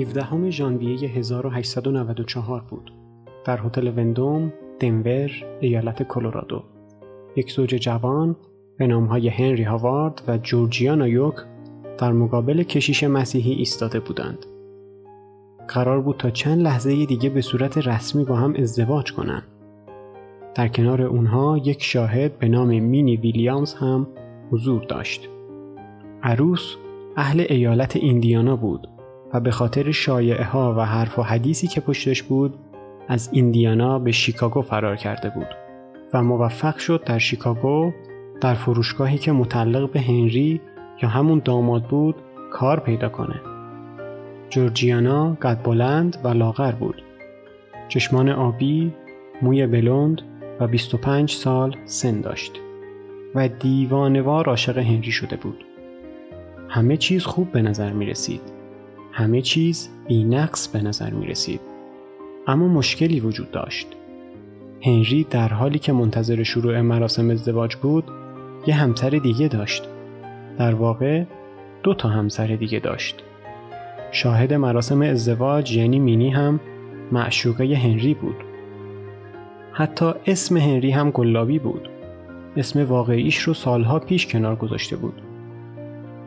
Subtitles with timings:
[0.00, 2.92] 17 ژانویه 1894 بود.
[3.44, 5.30] در هتل وندوم، دنور،
[5.60, 6.62] ایالت کلرادو.
[7.36, 8.36] یک زوج جوان
[8.78, 11.34] به نامهای هنری هاوارد و جورجیانا یوک
[11.98, 14.46] در مقابل کشیش مسیحی ایستاده بودند.
[15.68, 19.42] قرار بود تا چند لحظه دیگه به صورت رسمی با هم ازدواج کنند.
[20.54, 24.06] در کنار اونها یک شاهد به نام مینی ویلیامز هم
[24.50, 25.28] حضور داشت.
[26.22, 26.76] عروس
[27.16, 28.88] اهل ایالت ایندیانا بود
[29.34, 32.54] و به خاطر شایعه ها و حرف و حدیثی که پشتش بود
[33.08, 35.46] از ایندیانا به شیکاگو فرار کرده بود
[36.14, 37.92] و موفق شد در شیکاگو
[38.40, 40.60] در فروشگاهی که متعلق به هنری
[41.02, 42.14] یا همون داماد بود
[42.52, 43.40] کار پیدا کنه.
[44.50, 47.02] جورجیانا قد بلند و لاغر بود.
[47.88, 48.92] چشمان آبی،
[49.42, 50.22] موی بلند
[50.60, 52.52] و 25 سال سن داشت
[53.34, 55.64] و دیوانوار عاشق هنری شده بود.
[56.68, 58.59] همه چیز خوب به نظر می رسید.
[59.12, 61.60] همه چیز بی نقص به نظر می رسید.
[62.46, 63.86] اما مشکلی وجود داشت.
[64.82, 68.04] هنری در حالی که منتظر شروع مراسم ازدواج بود
[68.66, 69.82] یه همسر دیگه داشت.
[70.58, 71.24] در واقع
[71.82, 73.22] دو تا همسر دیگه داشت.
[74.12, 76.60] شاهد مراسم ازدواج یعنی مینی هم
[77.12, 78.36] معشوقه هنری بود.
[79.72, 81.88] حتی اسم هنری هم گلابی بود.
[82.56, 85.22] اسم واقعیش رو سالها پیش کنار گذاشته بود.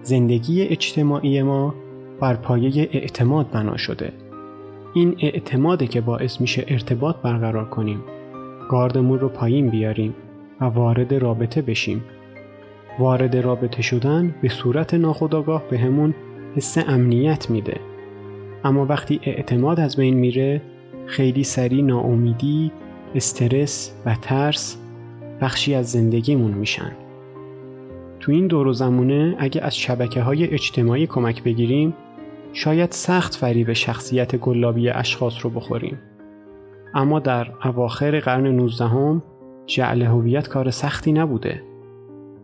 [0.02, 1.76] زندگی اجتماعی ما
[2.20, 4.14] بر پایه اعتماد بنا شده.
[4.94, 8.04] این اعتماده که باعث میشه ارتباط برقرار کنیم.
[8.70, 10.16] گاردمون رو پایین بیاریم
[10.62, 12.04] و وارد رابطه بشیم.
[13.00, 16.14] وارد رابطه شدن به صورت ناخودآگاه به همون
[16.56, 17.80] حس امنیت میده.
[18.64, 20.62] اما وقتی اعتماد از بین میره
[21.06, 22.72] خیلی سریع ناامیدی،
[23.16, 24.78] استرس و ترس
[25.42, 26.92] بخشی از زندگیمون میشن.
[28.24, 31.94] تو این دور و زمونه اگه از شبکه های اجتماعی کمک بگیریم
[32.54, 35.98] شاید سخت فریب شخصیت گلابی اشخاص رو بخوریم.
[36.94, 39.24] اما در اواخر قرن 19 هم
[39.66, 41.64] جعل هویت کار سختی نبوده.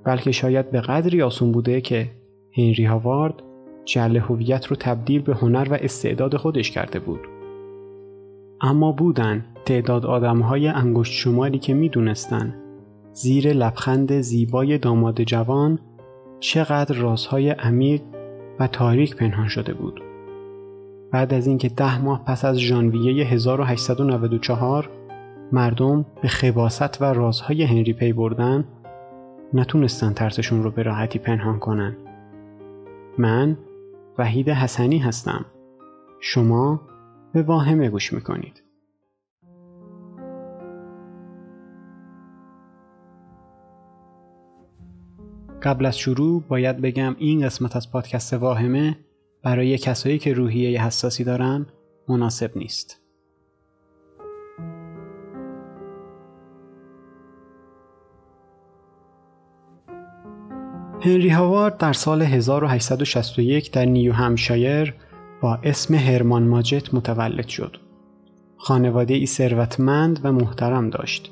[0.04, 2.12] بلکه شاید به قدری آسون بوده که
[2.58, 3.44] هنری هاوارد
[3.86, 7.20] جعل هویت رو تبدیل به هنر و استعداد خودش کرده بود.
[8.62, 12.56] اما بودن تعداد آدمهای انگشت شماری که می‌دونستن
[13.22, 15.80] زیر لبخند زیبای داماد جوان
[16.40, 18.02] چقدر رازهای عمیق
[18.60, 20.02] و تاریک پنهان شده بود.
[21.12, 24.90] بعد از اینکه ده ماه پس از ژانویه 1894
[25.52, 28.68] مردم به خباست و رازهای هنری پی بردن
[29.54, 31.98] نتونستن ترسشون رو به راحتی پنهان کنن.
[33.18, 33.58] من
[34.18, 35.46] وحید حسنی هستم.
[36.20, 36.82] شما
[37.34, 38.69] به واهمه گوش می‌کنید.
[45.64, 48.98] قبل از شروع باید بگم این قسمت از پادکست واهمه
[49.44, 51.66] برای کسایی که روحیه حساسی دارن
[52.08, 53.02] مناسب نیست.
[61.02, 64.94] هنری هاوارد در سال 1861 در نیو همشایر
[65.42, 67.78] با اسم هرمان ماجت متولد شد.
[68.58, 71.32] خانواده ای ثروتمند و محترم داشت.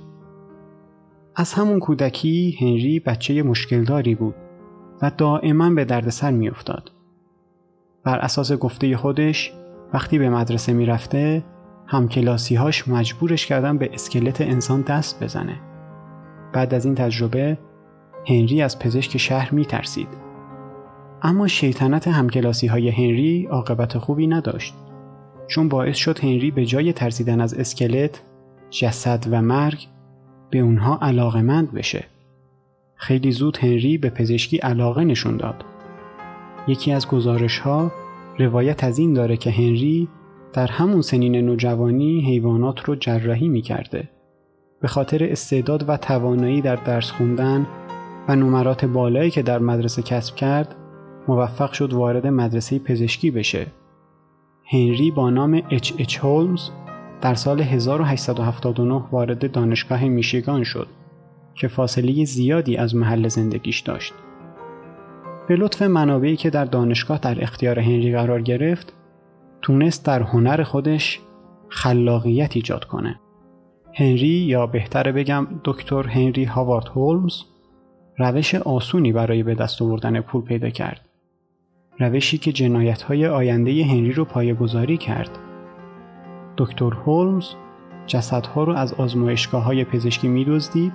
[1.39, 4.35] از همون کودکی هنری بچه مشکلداری بود
[5.01, 6.91] و دائما به دردسر میافتاد.
[8.03, 9.53] بر اساس گفته خودش
[9.93, 11.43] وقتی به مدرسه می‌رفته
[11.87, 15.59] همکلاسیهاش مجبورش کردن به اسکلت انسان دست بزنه.
[16.53, 17.57] بعد از این تجربه
[18.27, 20.09] هنری از پزشک شهر می ترسید.
[21.21, 24.73] اما شیطنت همکلاسی های هنری عاقبت خوبی نداشت.
[25.47, 28.23] چون باعث شد هنری به جای ترسیدن از اسکلت،
[28.69, 29.87] جسد و مرگ
[30.49, 32.05] به اونها علاقمند بشه.
[32.95, 35.65] خیلی زود هنری به پزشکی علاقه نشون داد.
[36.67, 37.91] یکی از گزارش ها
[38.39, 40.07] روایت از این داره که هنری
[40.53, 44.09] در همون سنین نوجوانی حیوانات رو جراحی می کرده.
[44.81, 47.67] به خاطر استعداد و توانایی در درس خوندن
[48.27, 50.75] و نمرات بالایی که در مدرسه کسب کرد
[51.27, 53.67] موفق شد وارد مدرسه پزشکی بشه.
[54.71, 56.69] هنری با نام اچ اچ هولمز
[57.21, 60.87] در سال 1879 وارد دانشگاه میشیگان شد
[61.55, 64.13] که فاصله زیادی از محل زندگیش داشت.
[65.47, 68.93] به لطف منابعی که در دانشگاه در اختیار هنری قرار گرفت،
[69.61, 71.19] تونست در هنر خودش
[71.69, 73.19] خلاقیت ایجاد کنه.
[73.93, 77.41] هنری یا بهتره بگم دکتر هنری هاوارد هولمز
[78.17, 81.01] روش آسونی برای به دست آوردن پول پیدا کرد.
[81.99, 85.46] روشی که جنایت های آینده هنری رو پایگذاری کرد.
[86.57, 87.45] دکتر هولمز
[88.07, 90.93] جسدها رو از آزمایشگاه های پزشکی می دزدید،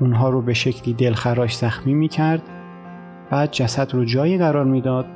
[0.00, 2.42] اونها رو به شکلی دلخراش زخمی می کرد،
[3.30, 5.06] بعد جسد رو جایی قرار می‌داد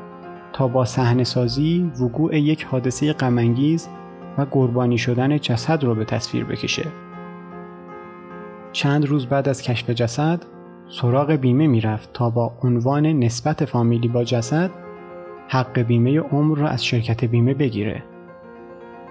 [0.53, 3.88] تا با صحنه سازی وقوع یک حادثه غمانگیز
[4.38, 6.87] و قربانی شدن جسد رو به تصویر بکشه.
[8.73, 10.43] چند روز بعد از کشف جسد
[10.88, 14.70] سراغ بیمه می‌رفت تا با عنوان نسبت فامیلی با جسد
[15.49, 18.02] حق بیمه عمر را از شرکت بیمه بگیره.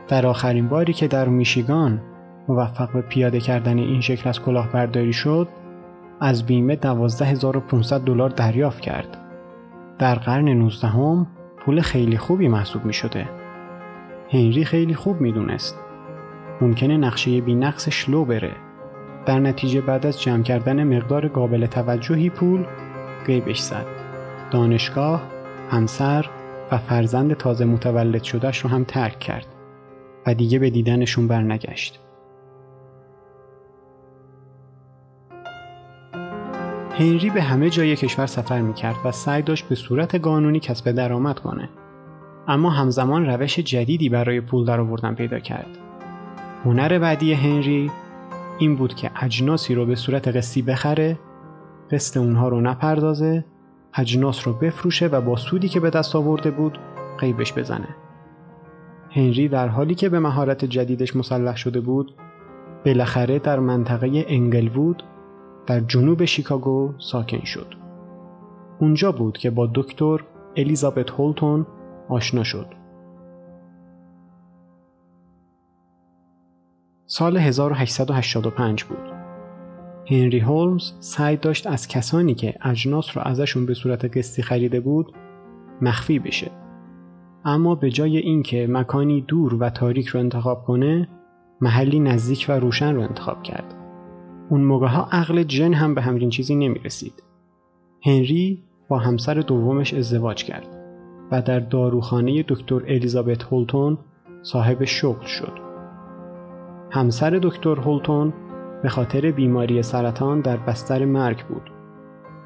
[0.08, 2.02] در آخرین باری که در میشیگان
[2.48, 5.48] موفق به پیاده کردن این شکل از کلاهبرداری شد
[6.20, 9.18] از بیمه 12500 دلار دریافت کرد.
[10.00, 13.30] در قرن 19 هم پول خیلی خوبی محسوب می شده.
[14.30, 15.80] هنری خیلی خوب می دونست.
[16.62, 18.52] ممکنه نقشه بی نقصش لو بره.
[19.26, 22.66] در نتیجه بعد از جمع کردن مقدار قابل توجهی پول
[23.26, 23.86] قیبش زد.
[24.52, 25.22] دانشگاه،
[25.70, 26.26] همسر
[26.72, 29.55] و فرزند تازه متولد شدهش رو هم ترک کرد
[30.28, 32.00] و دیگه به دیدنشون برنگشت.
[37.00, 41.40] هنری به همه جای کشور سفر می‌کرد و سعی داشت به صورت قانونی کسب درآمد
[41.40, 41.70] کنه.
[42.48, 45.78] اما همزمان روش جدیدی برای پول درآوردن پیدا کرد.
[46.66, 47.92] هنر بعدی هنری
[48.60, 51.20] این بود که اجناسی رو به صورت قسطی بخره،
[51.92, 53.46] قسط اونها رو نپردازه،
[53.94, 56.80] اجناس رو بفروشه و با سودی که به دست آورده بود
[57.20, 58.05] قیبش بزنه.
[59.16, 62.16] هنری در حالی که به مهارت جدیدش مسلح شده بود،
[62.86, 65.04] بالاخره در منطقه انگلوود
[65.68, 67.74] در جنوب شیکاگو ساکن شد.
[68.80, 70.24] اونجا بود که با دکتر
[70.56, 71.68] الیزابت هولتون
[72.10, 72.68] آشنا شد.
[77.06, 79.14] سال 1885 بود.
[80.12, 85.14] هنری هولمز سعی داشت از کسانی که اجناس را ازشون به صورت قسطی خریده بود
[85.82, 86.65] مخفی بشه.
[87.46, 91.08] اما به جای اینکه مکانی دور و تاریک رو انتخاب کنه،
[91.62, 93.76] محلی نزدیک و روشن رو انتخاب کرد.
[94.50, 97.24] اون موقع ها عقل جن هم به همین چیزی نمی رسید.
[98.06, 100.68] هنری با همسر دومش ازدواج کرد
[101.32, 103.98] و در داروخانه دکتر الیزابت هولتون
[104.44, 105.54] صاحب شغل شد.
[106.92, 108.34] همسر دکتر هولتون
[108.84, 111.72] به خاطر بیماری سرطان در بستر مرگ بود.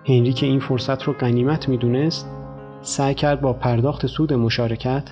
[0.06, 2.38] هنری که این فرصت رو غنیمت می‌دونست
[2.81, 5.12] سعی کرد با پرداخت سود مشارکت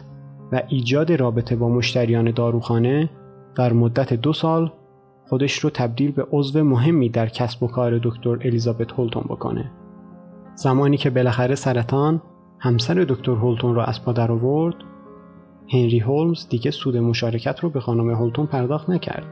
[0.52, 3.10] و ایجاد رابطه با مشتریان داروخانه
[3.56, 4.72] در مدت دو سال
[5.30, 9.72] خودش رو تبدیل به عضو مهمی در کسب و کار دکتر الیزابت هولتون بکنه.
[10.56, 12.22] زمانی که بالاخره سرطان
[12.60, 14.75] همسر دکتر هولتون را از پا در آورد،
[15.74, 19.25] هنری هولمز دیگه سود مشارکت رو به خانم هولتون پرداخت نکرد.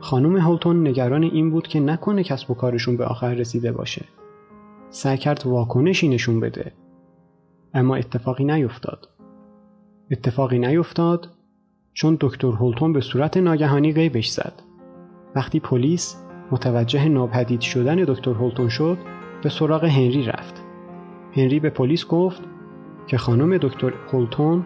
[0.00, 4.04] خانم هولتون نگران این بود که نکنه کسب و کارشون به آخر رسیده باشه.
[4.90, 6.72] سعی کرد واکنشی نشون بده.
[7.74, 9.08] اما اتفاقی نیفتاد.
[10.10, 11.28] اتفاقی نیفتاد
[11.92, 14.62] چون دکتر هولتون به صورت ناگهانی غیبش زد.
[15.34, 16.16] وقتی پلیس
[16.50, 18.98] متوجه ناپدید شدن دکتر هولتون شد
[19.42, 20.62] به سراغ هنری رفت.
[21.36, 22.42] هنری به پلیس گفت
[23.06, 24.64] که خانم دکتر هولتون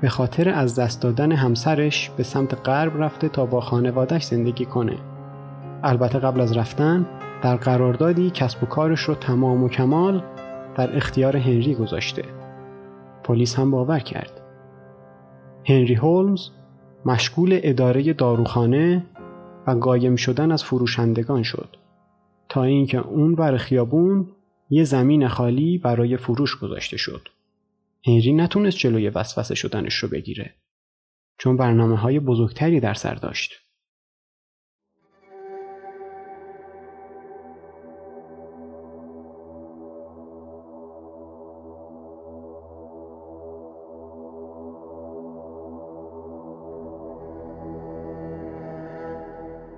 [0.00, 4.98] به خاطر از دست دادن همسرش به سمت غرب رفته تا با خانوادش زندگی کنه.
[5.82, 7.06] البته قبل از رفتن
[7.42, 10.22] در قراردادی کسب و کارش رو تمام و کمال
[10.76, 12.24] در اختیار هنری گذاشته.
[13.24, 14.40] پلیس هم باور کرد.
[15.64, 16.48] هنری هولمز
[17.04, 19.06] مشغول اداره داروخانه
[19.66, 21.76] و قایم شدن از فروشندگان شد
[22.48, 24.28] تا اینکه اون بر خیابون
[24.70, 27.28] یه زمین خالی برای فروش گذاشته شد.
[28.06, 30.54] هنری نتونست جلوی وسوسه شدنش رو بگیره
[31.38, 33.52] چون برنامه های بزرگتری در سر داشت.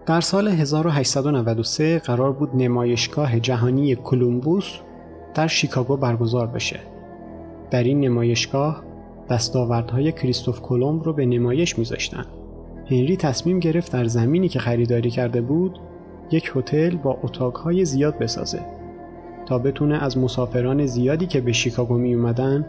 [0.07, 4.79] در سال 1893 قرار بود نمایشگاه جهانی کلمبوس
[5.35, 6.81] در شیکاگو برگزار بشه.
[7.71, 8.83] در این نمایشگاه
[9.31, 12.25] دستاوردهای کریستوف کلمب رو به نمایش میذاشتن.
[12.91, 15.79] هنری تصمیم گرفت در زمینی که خریداری کرده بود
[16.31, 18.61] یک هتل با اتاقهای زیاد بسازه
[19.47, 22.67] تا بتونه از مسافران زیادی که به شیکاگو می اومدن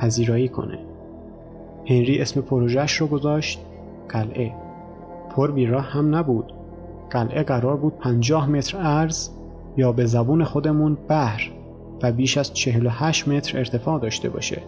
[0.00, 0.78] پذیرایی کنه.
[1.86, 3.60] هنری اسم پروژهش رو گذاشت
[4.08, 4.52] قلعه.
[5.30, 6.52] پر بیراه هم نبود
[7.10, 9.28] قلعه قرار بود 50 متر عرض
[9.76, 11.50] یا به زبون خودمون بحر
[12.02, 14.62] و بیش از 48 متر ارتفاع داشته باشه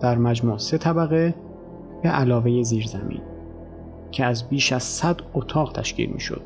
[0.00, 1.34] در مجموع سه طبقه
[2.02, 3.20] به علاوه زیرزمین
[4.10, 6.40] که از بیش از 100 اتاق تشکیل می شد.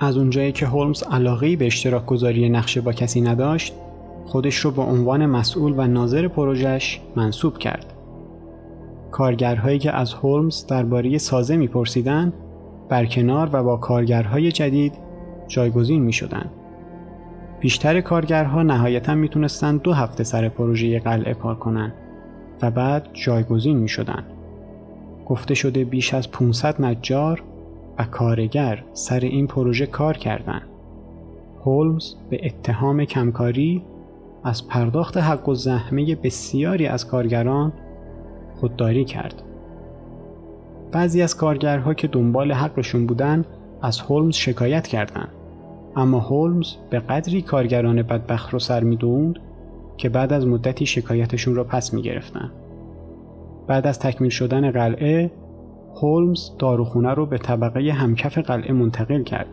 [0.00, 3.74] از اونجایی که هولمز علاقه‌ای به اشتراک گذاری نقشه با کسی نداشت
[4.26, 7.92] خودش رو به عنوان مسئول و ناظر پروژش منصوب کرد.
[9.10, 12.32] کارگرهایی که از هولمز درباره سازه میپرسیدند
[12.88, 14.94] برکنار و با کارگرهای جدید
[15.48, 16.50] جایگزین می شدن.
[17.60, 21.92] بیشتر کارگرها نهایتا می‌تونستن دو هفته سر پروژه قلعه کار کنن
[22.62, 24.24] و بعد جایگزین می‌شدن.
[25.26, 27.42] گفته شده بیش از 500 نجار
[27.98, 30.62] و کارگر سر این پروژه کار کردند.
[31.64, 33.82] هولمز به اتهام کمکاری
[34.44, 37.72] از پرداخت حق و زحمه بسیاری از کارگران
[38.60, 39.42] خودداری کرد.
[40.92, 43.44] بعضی از کارگرها که دنبال حقشون بودن
[43.82, 45.28] از هولمز شکایت کردند.
[45.96, 49.38] اما هولمز به قدری کارگران بدبخت رو سر می‌دوند
[49.96, 52.50] که بعد از مدتی شکایتشون را پس می گرفتن.
[53.66, 55.30] بعد از تکمیل شدن قلعه
[55.94, 59.48] هولمز داروخونه رو به طبقه همکف قلعه منتقل کرد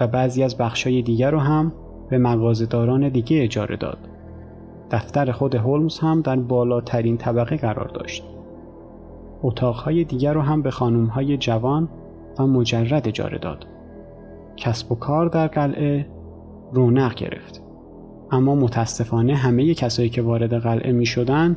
[0.00, 1.72] و بعضی از بخشای دیگر رو هم
[2.08, 3.98] به مغازه‌داران دیگه اجاره داد.
[4.90, 8.24] دفتر خود هولمز هم در بالاترین طبقه قرار داشت.
[9.42, 11.88] اتاقهای دیگر رو هم به خانمهای جوان
[12.38, 13.66] و مجرد اجاره داد.
[14.56, 16.06] کسب و کار در قلعه
[16.72, 17.62] رونق گرفت.
[18.30, 21.56] اما متاسفانه همه کسایی که وارد قلعه می شدن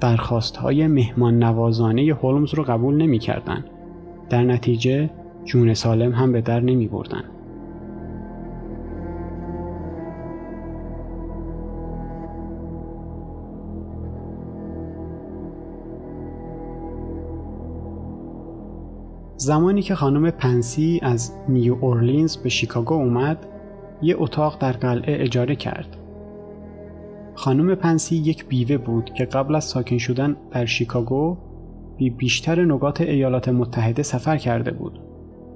[0.00, 3.64] درخواست های مهمان نوازانه هولمز رو قبول نمی کردن.
[4.28, 5.10] در نتیجه
[5.44, 7.24] جون سالم هم به در نمی بردن.
[19.46, 23.46] زمانی که خانم پنسی از نیو اورلینز به شیکاگو اومد
[24.02, 25.96] یه اتاق در قلعه اجاره کرد.
[27.34, 31.36] خانم پنسی یک بیوه بود که قبل از ساکن شدن در شیکاگو
[31.96, 35.00] بی بیشتر نقاط ایالات متحده سفر کرده بود.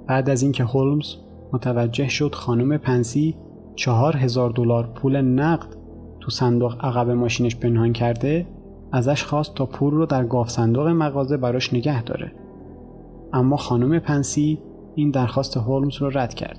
[0.06, 1.14] بعد از اینکه هولمز
[1.52, 3.37] متوجه شد خانم پنسی
[3.75, 5.76] چهار هزار دلار پول نقد
[6.20, 8.47] تو صندوق عقب ماشینش پنهان کرده
[8.92, 12.32] ازش خواست تا پول رو در گاف صندوق مغازه براش نگه داره.
[13.32, 14.58] اما خانم پنسی
[14.94, 16.58] این درخواست هولمز رو رد کرد.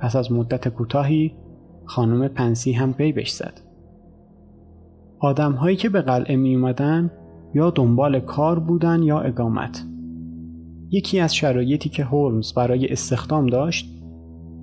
[0.00, 1.34] پس از مدت کوتاهی
[1.84, 3.60] خانم پنسی هم قیبش زد.
[5.18, 7.10] آدم هایی که به قلعه می اومدن
[7.54, 9.86] یا دنبال کار بودن یا اقامت.
[10.90, 13.90] یکی از شرایطی که هولمز برای استخدام داشت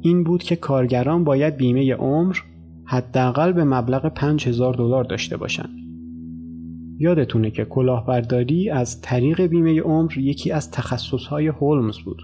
[0.01, 2.37] این بود که کارگران باید بیمه عمر
[2.85, 5.86] حداقل به مبلغ 5000 دلار داشته باشند.
[6.99, 12.21] یادتونه که کلاهبرداری از طریق بیمه عمر یکی از تخصصهای هولمز بود.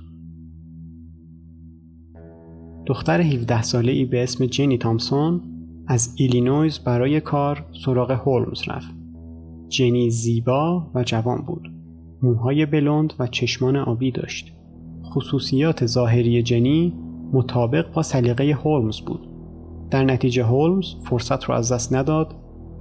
[2.85, 5.41] دختر 17 ساله ای به اسم جنی تامسون
[5.87, 8.95] از ایلینویز برای کار سراغ هولمز رفت.
[9.69, 11.71] جنی زیبا و جوان بود.
[12.21, 14.53] موهای بلند و چشمان آبی داشت.
[15.03, 16.93] خصوصیات ظاهری جنی
[17.33, 19.27] مطابق با سلیقه هولمز بود.
[19.91, 22.35] در نتیجه هولمز فرصت رو از دست نداد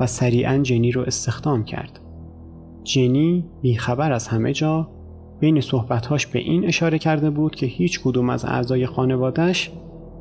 [0.06, 2.00] سریعا جنی رو استخدام کرد.
[2.85, 4.88] جنی بیخبر از همه جا
[5.40, 9.71] بین صحبتهاش به این اشاره کرده بود که هیچ کدوم از اعضای خانوادش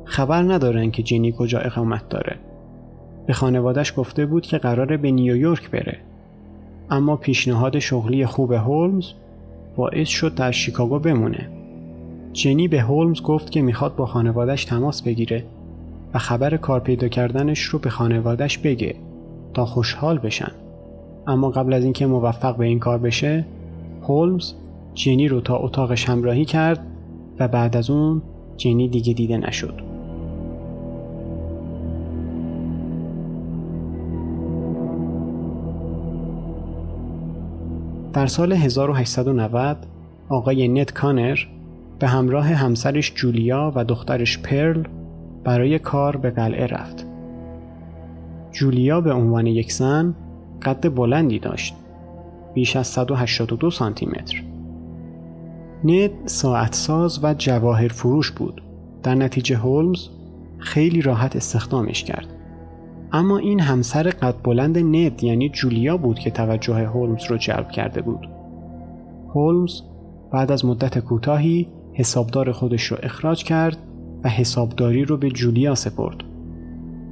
[0.04, 2.38] خبر ندارن که جنی کجا اقامت داره.
[3.26, 5.98] به خانوادش گفته بود که قراره به نیویورک بره.
[6.90, 9.06] اما پیشنهاد شغلی خوب هولمز
[9.76, 11.48] باعث شد در شیکاگو بمونه.
[12.32, 15.44] جنی به هولمز گفت که می‌خواد با خانوادش تماس بگیره
[16.14, 18.94] و خبر کار پیدا کردنش رو به خانوادش بگه
[19.54, 20.52] تا خوشحال بشن.
[21.26, 23.44] اما قبل از اینکه موفق به این کار بشه،
[24.02, 24.52] هولمز
[24.94, 26.86] جنی رو تا اتاقش همراهی کرد
[27.38, 28.22] و بعد از اون
[28.56, 29.74] جنی دیگه دیده نشد.
[38.12, 39.86] در سال 1890
[40.28, 41.38] آقای نت کانر
[41.98, 44.82] به همراه همسرش جولیا و دخترش پرل
[45.44, 47.11] برای کار به قلعه رفت.
[48.52, 50.14] جولیا به عنوان یک زن
[50.62, 51.74] قد بلندی داشت.
[52.54, 54.42] بیش از 182 سانتی متر.
[55.84, 58.62] نت ساعت ساز و جواهر فروش بود.
[59.02, 60.08] در نتیجه هولمز
[60.58, 62.26] خیلی راحت استخدامش کرد.
[63.12, 68.02] اما این همسر قد بلند ند یعنی جولیا بود که توجه هولمز رو جلب کرده
[68.02, 68.28] بود.
[69.34, 69.80] هولمز
[70.32, 73.78] بعد از مدت کوتاهی حسابدار خودش رو اخراج کرد
[74.24, 76.24] و حسابداری رو به جولیا سپرد.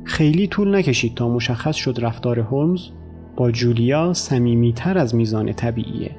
[0.04, 2.88] خیلی طول نکشید تا مشخص شد رفتار هولمز
[3.36, 6.16] با جولیا صمیمیتر از میزان طبیعیه.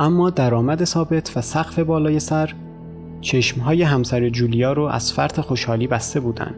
[0.00, 2.54] اما درآمد ثابت و سقف بالای سر
[3.20, 6.56] چشمهای همسر جولیا رو از فرط خوشحالی بسته بودند.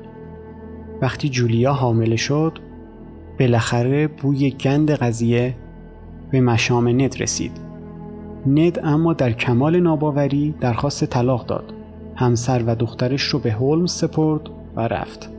[1.03, 2.59] وقتی جولیا حامله شد
[3.41, 5.55] بالاخره بوی گند قضیه
[6.31, 7.53] به مشام ند رسید
[8.47, 11.75] ند اما در کمال ناباوری درخواست طلاق داد
[12.15, 15.36] همسر و دخترش رو به هولمز سپرد و رفت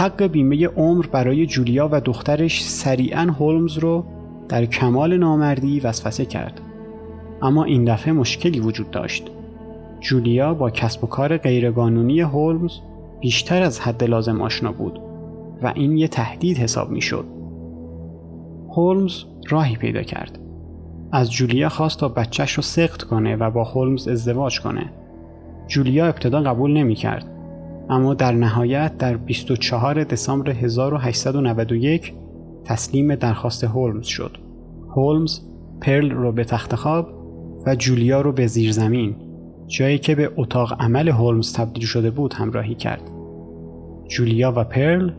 [0.00, 4.04] حق بیمه عمر برای جولیا و دخترش سریعا هولمز رو
[4.48, 6.60] در کمال نامردی وسوسه کرد
[7.42, 9.30] اما این دفعه مشکلی وجود داشت
[10.00, 12.72] جولیا با کسب و کار غیرقانونی هولمز
[13.20, 15.00] بیشتر از حد لازم آشنا بود
[15.62, 17.24] و این یه تهدید حساب می شد.
[18.76, 20.38] هولمز راهی پیدا کرد.
[21.12, 24.92] از جولیا خواست تا بچهش رو سخت کنه و با هولمز ازدواج کنه.
[25.66, 27.39] جولیا ابتدا قبول نمی کرد.
[27.90, 32.14] اما در نهایت در 24 دسامبر 1891
[32.64, 34.38] تسلیم درخواست هولمز شد.
[34.96, 35.40] هولمز
[35.80, 37.08] پرل رو به تخت خواب
[37.66, 39.16] و جولیا رو به زیر زمین
[39.66, 43.10] جایی که به اتاق عمل هولمز تبدیل شده بود همراهی کرد.
[44.08, 45.12] جولیا و پرل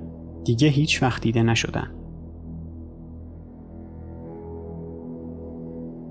[0.44, 1.88] دیگه هیچ وقت دیده نشدن.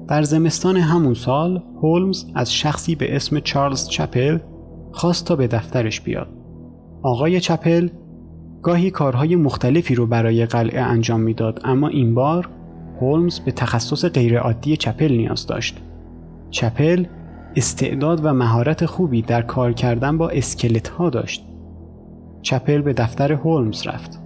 [0.09, 4.39] در زمستان همون سال هولمز از شخصی به اسم چارلز چپل
[4.93, 6.40] خواست تا به دفترش بیاد.
[7.03, 7.89] آقای چپل
[8.63, 12.49] گاهی کارهای مختلفی رو برای قلعه انجام می‌داد اما این بار
[13.01, 15.79] هولمز به تخصص غیرعادی چپل نیاز داشت.
[16.51, 17.07] چپل
[17.57, 21.45] استعداد و مهارت خوبی در کار کردن با اسکلت ها داشت.
[22.43, 24.21] چپل به دفتر هولمز رفت.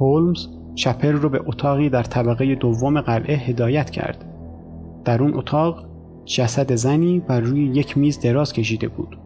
[0.00, 4.24] هولمز چپل رو به اتاقی در طبقه دوم قلعه هدایت کرد.
[5.04, 5.84] در اون اتاق
[6.24, 9.18] جسد زنی بر روی یک میز دراز کشیده بود.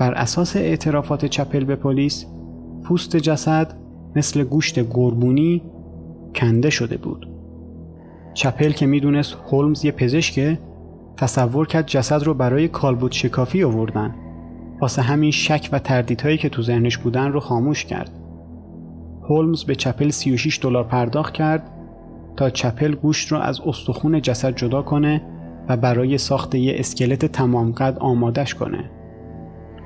[0.00, 2.26] بر اساس اعترافات چپل به پلیس،
[2.84, 3.74] پوست جسد
[4.16, 5.62] مثل گوشت گربونی
[6.34, 7.28] کنده شده بود.
[8.34, 10.58] چپل که می‌دونست هولمز یه پزشکه
[11.16, 14.14] تصور کرد جسد رو برای کالبوت شکافی آوردن.
[14.80, 18.10] واسه همین شک و تردیدهایی که تو ذهنش بودن رو خاموش کرد.
[19.22, 21.70] هولمز به چپل 36 دلار پرداخت کرد
[22.36, 25.22] تا چپل گوشت را از استخون جسد جدا کنه
[25.68, 28.90] و برای ساخت یه اسکلت تمام قد آمادش کنه.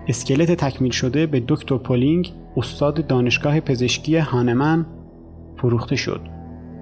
[0.09, 4.87] اسکلت تکمیل شده به دکتر پولینگ استاد دانشگاه پزشکی هانمن
[5.57, 6.21] فروخته شد.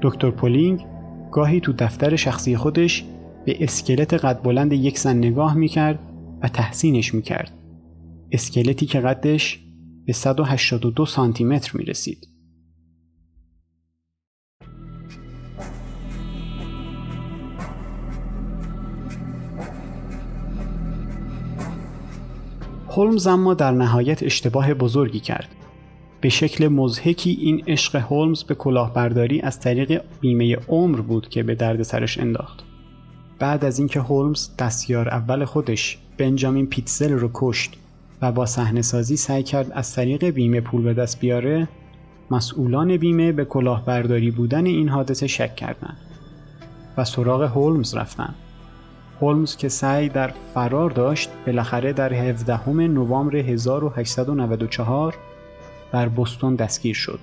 [0.02, 0.86] دکتر پولینگ
[1.32, 3.04] گاهی تو دفتر شخصی خودش
[3.44, 5.98] به اسکلت قد بلند یک زن نگاه می‌کرد
[6.42, 7.50] و تحسینش می‌کرد.
[8.32, 9.60] اسکلتی که قدش
[10.06, 12.31] به 182 سانتی متر می رسید.
[22.94, 25.48] هولمز اما در نهایت اشتباه بزرگی کرد.
[26.20, 31.54] به شکل مزهکی این عشق هولمز به کلاهبرداری از طریق بیمه عمر بود که به
[31.54, 32.64] درد سرش انداخت.
[33.38, 37.76] بعد از اینکه هولمز دستیار اول خودش بنجامین پیتزل رو کشت
[38.22, 41.68] و با صحنه سازی سعی کرد از طریق بیمه پول به دست بیاره
[42.30, 45.96] مسئولان بیمه به کلاهبرداری بودن این حادثه شک کردند
[46.96, 48.34] و سراغ هولمز رفتند
[49.22, 55.14] هولمز که سعی در فرار داشت بالاخره در 17 نوامبر 1894
[55.92, 57.20] در بوستون دستگیر شد.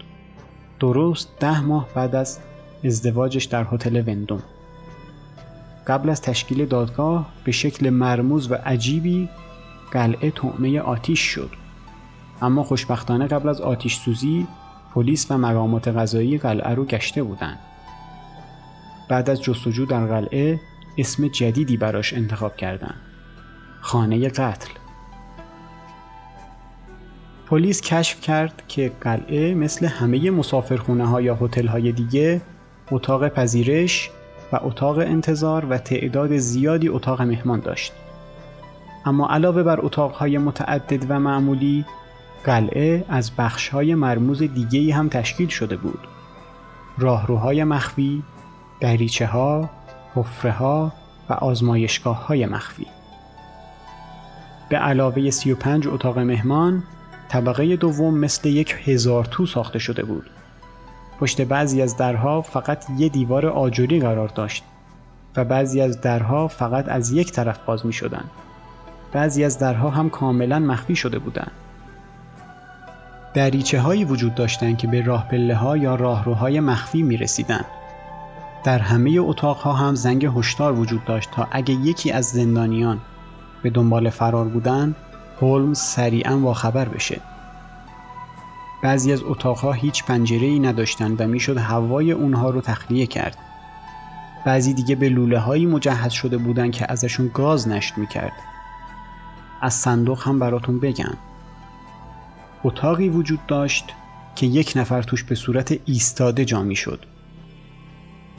[0.80, 2.40] درست ده ماه بعد از
[2.86, 4.44] ازدواجش در هتل وندوم.
[5.88, 9.30] قبل از تشکیل دادگاه به شکل مرموز و عجیبی
[9.92, 11.50] قلعه طعمه آتیش شد.
[12.42, 14.48] اما خوشبختانه قبل از آتیش سوزی
[14.94, 17.60] پلیس و مقامات غذایی قلعه رو گشته بودند.
[19.10, 20.60] بعد از جستجو در قلعه
[21.00, 22.96] اسم جدیدی براش انتخاب کردن
[23.82, 24.70] خانه قتل
[27.48, 32.42] پلیس کشف کرد که قلعه مثل همه مسافرخونه ها یا هتل های دیگه
[32.92, 34.10] اتاق پذیرش
[34.52, 37.94] و اتاق انتظار و تعداد زیادی اتاق مهمان داشت.
[39.06, 41.86] اما علاوه بر اتاقهای متعدد و معمولی
[42.44, 46.00] قلعه از بخشهای مرموز دیگه هم تشکیل شده بود.
[46.98, 48.24] راهروهای مخفی،
[48.80, 49.70] دریچه ها،
[50.16, 50.92] حفره ها
[51.30, 52.88] و آزمایشگاه های مخفی
[54.70, 56.84] به علاوه 35 اتاق مهمان
[57.30, 60.30] طبقه دوم مثل یک هزار تو ساخته شده بود
[61.20, 64.64] پشت بعضی از درها فقط یه دیوار آجوری قرار داشت
[65.36, 68.24] و بعضی از درها فقط از یک طرف باز می شدن.
[69.12, 71.52] بعضی از درها هم کاملا مخفی شده بودند.
[73.34, 77.66] دریچه هایی وجود داشتند که به راه پله ها یا راهروهای مخفی می رسیدن.
[78.64, 83.02] در همه اتاقها هم زنگ هشدار وجود داشت تا اگه یکی از زندانیان
[83.64, 84.96] به دنبال فرار بودن
[85.42, 87.22] هولمز سریعا خبر بشه.
[88.84, 93.38] بعضی از اتاقها هیچ پنجره ای نداشتند و می‌شد هوای اونها رو تخلیه کرد.
[94.46, 98.34] بعضی دیگه به لوله هایی مجهز شده بودند که ازشون گاز نشت می‌کرد.
[99.62, 101.18] از صندوق هم براتون بگم.
[102.64, 103.86] اتاقی وجود داشت
[104.36, 107.06] که یک نفر توش به صورت ایستاده جا می‌شد.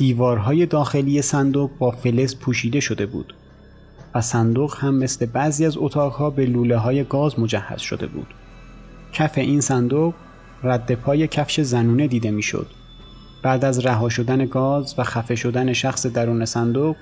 [0.01, 3.35] دیوارهای داخلی صندوق با فلز پوشیده شده بود
[4.15, 8.27] و صندوق هم مثل بعضی از اتاقها به لوله های گاز مجهز شده بود.
[9.13, 10.15] کف این صندوق
[10.63, 12.67] رد پای کفش زنونه دیده می‌شد.
[13.43, 16.97] بعد از رها شدن گاز و خفه شدن شخص درون صندوق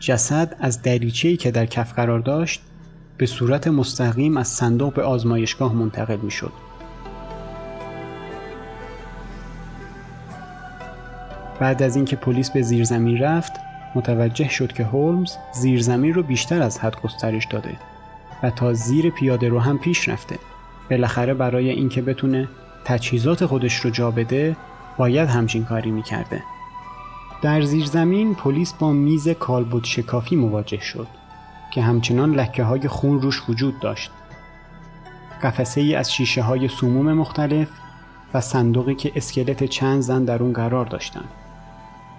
[0.00, 2.62] جسد از دریچه‌ای که در کف قرار داشت
[3.16, 6.30] به صورت مستقیم از صندوق به آزمایشگاه منتقل می
[11.62, 13.52] بعد از اینکه پلیس به زیرزمین رفت
[13.94, 17.76] متوجه شد که هولمز زیرزمین رو بیشتر از حد گسترش داده
[18.42, 20.38] و تا زیر پیاده رو هم پیش رفته.
[20.90, 22.48] بالاخره برای اینکه بتونه
[22.84, 24.56] تجهیزات خودش رو جا بده
[24.98, 26.42] باید همچین کاری می‌کرده.
[27.42, 31.08] در زیرزمین پلیس با میز کالبد شکافی مواجه شد
[31.70, 34.10] که همچنان لکه های خون روش وجود داشت.
[35.42, 37.68] قفسه ای از شیشه های سموم مختلف
[38.34, 41.28] و صندوقی که اسکلت چند زن در اون قرار داشتند.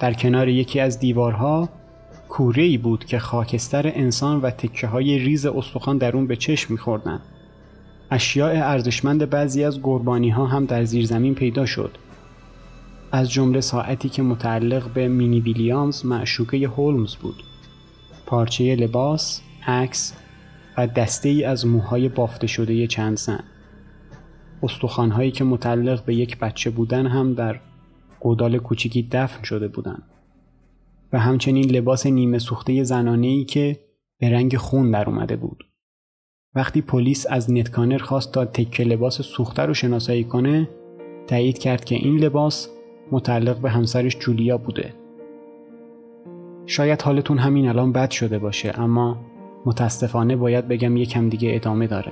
[0.03, 1.69] در کنار یکی از دیوارها
[2.29, 6.73] کوره ای بود که خاکستر انسان و تکه های ریز استخوان در اون به چشم
[6.73, 7.19] میخوردن.
[8.11, 11.97] اشیاء ارزشمند بعضی از قربانی ها هم در زیر زمین پیدا شد.
[13.11, 17.43] از جمله ساعتی که متعلق به مینی ویلیامز معشوقه هولمز بود.
[18.25, 20.13] پارچه لباس، عکس
[20.77, 23.43] و دسته ای از موهای بافته شده چند زن.
[24.63, 27.59] استخوانهایی که متعلق به یک بچه بودن هم در
[28.23, 30.03] گودال کوچیکی دفن شده بودند
[31.13, 33.79] و همچنین لباس نیمه سوخته زنانه ای که
[34.19, 35.63] به رنگ خون در اومده بود.
[36.55, 40.69] وقتی پلیس از نتکانر خواست تا تکه لباس سوخته رو شناسایی کنه
[41.27, 42.69] تایید کرد که این لباس
[43.12, 44.93] متعلق به همسرش جولیا بوده.
[46.65, 49.17] شاید حالتون همین الان بد شده باشه اما
[49.65, 52.12] متاسفانه باید بگم یکم دیگه ادامه داره.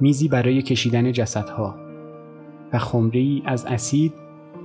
[0.00, 1.83] میزی برای کشیدن جسدها
[2.72, 4.12] و خمری از اسید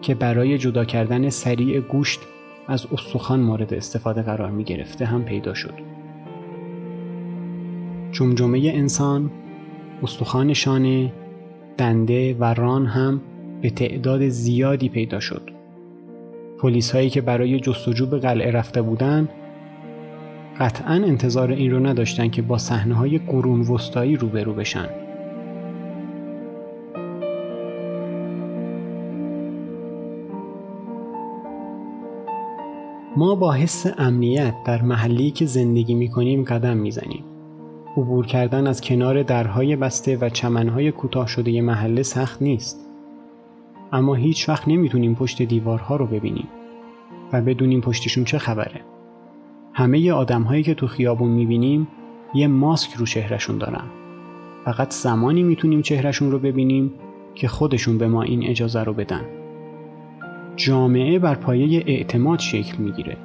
[0.02, 2.20] که برای جدا کردن سریع گوشت
[2.68, 5.74] از استخوان مورد استفاده قرار می گرفته هم پیدا شد.
[8.12, 9.32] جمجمه انسان،
[10.04, 11.14] استخوان شانه،
[11.78, 13.22] دنده و ران هم
[13.62, 15.50] به تعداد زیادی پیدا شد.
[16.60, 19.30] پلیس هایی که برای جستجو به قلعه رفته بودند
[20.60, 24.90] قطعا انتظار این رو نداشتن که با صحنه های قرون وسطایی روبرو بشن.
[33.20, 37.24] ما با حس امنیت در محلی که زندگی می کنیم قدم می‌زنیم.
[37.98, 42.86] عبور کردن از کنار درهای بسته و چمنهای کوتاه شده محله سخت نیست.
[43.92, 46.48] اما هیچ وقت نمی‌تونیم پشت دیوارها رو ببینیم
[47.34, 48.82] و بدونیم پشتشون چه خبره.
[49.74, 51.88] همه آدم هایی که تو خیابون می‌بینیم
[52.34, 53.86] یه ماسک رو چهرشون دارن.
[54.66, 56.94] فقط زمانی می‌تونیم چهرشون رو ببینیم
[57.36, 59.39] که خودشون به ما این اجازه رو بدن.
[60.60, 63.18] جامعه بر پایه اعتماد شکل می‌گیره.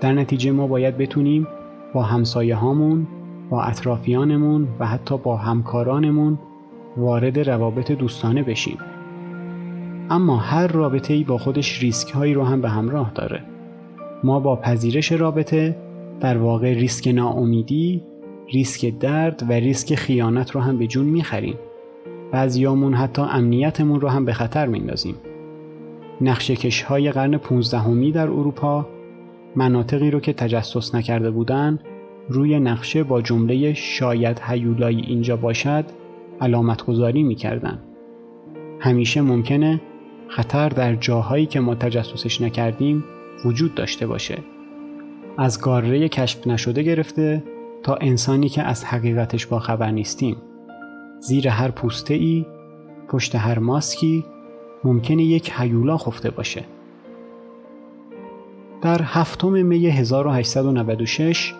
[0.00, 1.46] در نتیجه ما باید بتونیم
[1.94, 3.06] با همسایه هامون،
[3.50, 6.38] با اطرافیانمون و حتی با همکارانمون
[6.96, 8.78] وارد روابط دوستانه بشیم.
[10.10, 13.42] اما هر رابطه ای با خودش ریسک هایی رو هم به همراه داره.
[14.24, 15.76] ما با پذیرش رابطه
[16.20, 18.02] در واقع ریسک ناامیدی،
[18.52, 21.56] ریسک درد و ریسک خیانت رو هم به جون می‌خریم.
[22.32, 25.14] بعضیامون حتی امنیتمون رو هم به خطر میندازیم.
[26.20, 28.88] نقشکش های قرن 15 در اروپا
[29.56, 31.78] مناطقی رو که تجسس نکرده بودن
[32.28, 35.84] روی نقشه با جمله شاید هیولایی اینجا باشد
[36.40, 37.78] علامت گذاری می‌کردن.
[38.80, 39.80] همیشه ممکنه
[40.28, 43.04] خطر در جاهایی که ما تجسسش نکردیم
[43.44, 44.38] وجود داشته باشه.
[45.38, 47.44] از گاره کشف نشده گرفته
[47.82, 50.36] تا انسانی که از حقیقتش با خبر نیستیم.
[51.20, 52.46] زیر هر پوسته ای،
[53.08, 54.24] پشت هر ماسکی
[54.84, 56.64] ممکنه یک هیولا خفته باشه.
[58.82, 61.54] در هفتم می 1896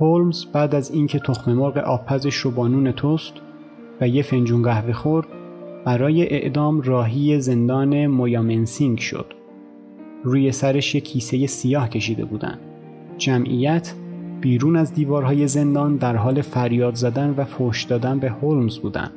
[0.00, 3.32] هولمز بعد از اینکه تخم مرغ آبپزش رو با نون توست
[4.00, 5.26] و یه فنجون قهوه خورد
[5.84, 9.26] برای اعدام راهی زندان مویامنسینگ شد.
[10.24, 12.58] روی سرش یک کیسه سیاه کشیده بودن.
[13.18, 13.94] جمعیت
[14.40, 19.12] بیرون از دیوارهای زندان در حال فریاد زدن و فوش دادن به هولمز بودند.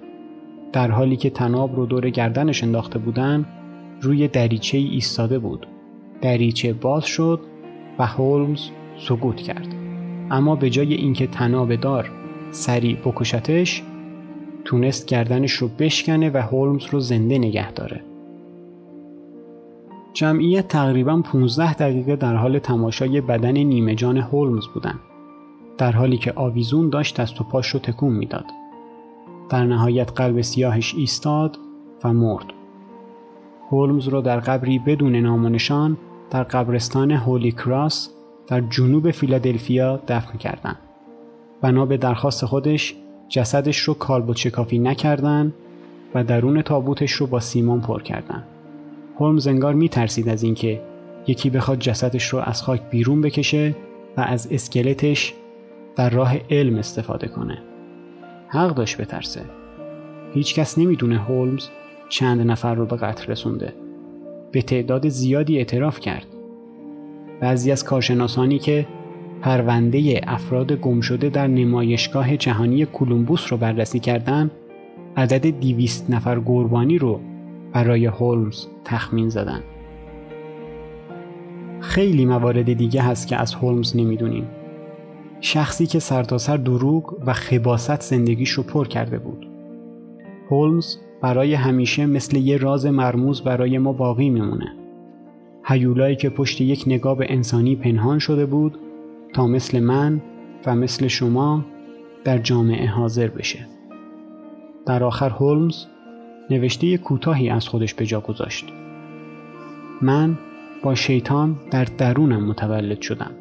[0.73, 3.45] در حالی که تناب رو دور گردنش انداخته بودن
[4.01, 5.67] روی دریچه ای ایستاده بود.
[6.21, 7.39] دریچه باز شد
[7.99, 9.67] و هولمز سکوت کرد.
[10.31, 12.11] اما به جای اینکه تناب دار
[12.51, 13.83] سریع بکشتش
[14.65, 18.03] تونست گردنش رو بشکنه و هولمز رو زنده نگه داره.
[20.13, 24.99] جمعیت تقریبا 15 دقیقه در حال تماشای بدن نیمه جان هولمز بودن
[25.77, 28.45] در حالی که آویزون داشت دست و پاش رو تکون می‌داد.
[29.51, 31.57] در نهایت قلب سیاهش ایستاد
[32.03, 32.45] و مرد.
[33.71, 35.97] هولمز را در قبری بدون نام و نشان
[36.29, 38.09] در قبرستان هولی کراس
[38.47, 40.77] در جنوب فیلادلفیا دفن کردند.
[41.61, 42.95] بنا به درخواست خودش
[43.29, 45.53] جسدش رو کالبد شکافی نکردن
[46.15, 48.43] و درون تابوتش رو با سیمان پر کردن.
[49.19, 50.81] هولمز انگار می ترسید از اینکه
[51.27, 53.75] یکی بخواد جسدش رو از خاک بیرون بکشه
[54.17, 55.33] و از اسکلتش
[55.95, 57.70] در راه علم استفاده کنه.
[58.53, 59.41] حق داشت بترسه
[60.33, 61.67] هیچ کس نمی‌دونه هولمز
[62.09, 63.73] چند نفر رو به قتل رسونده
[64.51, 66.25] به تعداد زیادی اعتراف کرد.
[67.39, 68.87] بعضی از کارشناسانی که
[69.41, 74.51] پرونده افراد گمشده در نمایشگاه جهانی کولومبوس رو بررسی کردند،
[75.17, 77.19] عدد دیویست نفر قربانی رو
[77.73, 79.61] برای هولمز تخمین زدن.
[81.79, 84.47] خیلی موارد دیگه هست که از هولمز نمی‌دونیم.
[85.41, 89.47] شخصی که سرتاسر سر دروغ و خباست زندگیش رو پر کرده بود.
[90.49, 94.75] هولمز برای همیشه مثل یه راز مرموز برای ما باقی میمونه.
[95.65, 98.79] هیولایی که پشت یک نگاه انسانی پنهان شده بود
[99.33, 100.21] تا مثل من
[100.65, 101.65] و مثل شما
[102.23, 103.67] در جامعه حاضر بشه.
[104.85, 105.85] در آخر هولمز
[106.49, 108.65] نوشته کوتاهی از خودش به جا گذاشت.
[110.01, 110.37] من
[110.83, 113.40] با شیطان در درونم متولد شدم.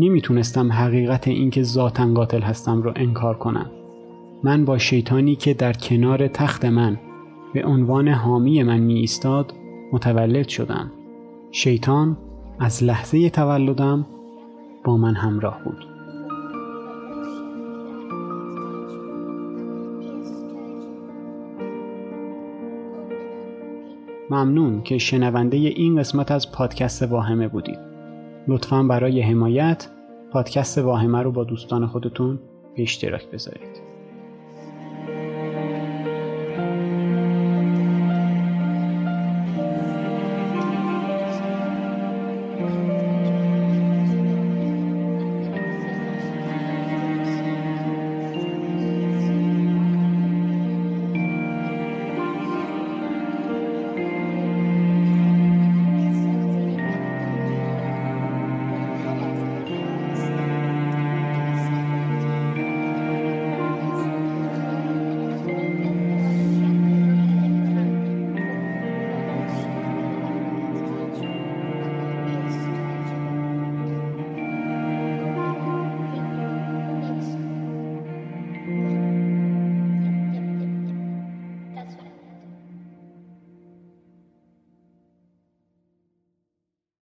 [0.00, 3.70] نمی‌تونستم حقیقت اینکه ذاتن قاتل هستم رو انکار کنم.
[4.42, 6.98] من با شیطانی که در کنار تخت من
[7.54, 9.54] به عنوان حامی من می ایستاد
[9.92, 10.90] متولد شدم.
[11.50, 12.16] شیطان
[12.58, 14.06] از لحظه تولدم
[14.84, 15.84] با من همراه بود.
[24.30, 27.89] ممنون که شنونده این قسمت از پادکست واهمه بودید.
[28.48, 29.88] لطفا برای حمایت
[30.32, 32.38] پادکست واهمه رو با دوستان خودتون
[32.76, 33.89] به اشتراک بذارید.